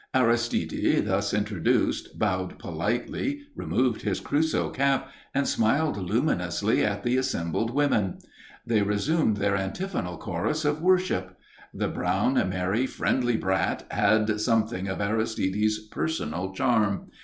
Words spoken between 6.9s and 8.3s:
the assembled women.